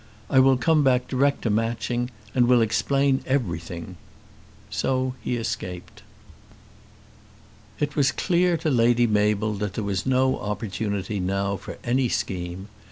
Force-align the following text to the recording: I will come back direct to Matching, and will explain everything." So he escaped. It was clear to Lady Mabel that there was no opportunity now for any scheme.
I 0.31 0.39
will 0.39 0.57
come 0.57 0.83
back 0.83 1.07
direct 1.07 1.43
to 1.43 1.51
Matching, 1.51 2.09
and 2.33 2.47
will 2.47 2.63
explain 2.63 3.21
everything." 3.27 3.97
So 4.71 5.13
he 5.21 5.37
escaped. 5.37 6.01
It 7.79 7.95
was 7.95 8.11
clear 8.11 8.57
to 8.57 8.71
Lady 8.71 9.05
Mabel 9.05 9.53
that 9.53 9.75
there 9.75 9.83
was 9.83 10.07
no 10.07 10.39
opportunity 10.39 11.19
now 11.19 11.55
for 11.55 11.77
any 11.83 12.09
scheme. 12.09 12.67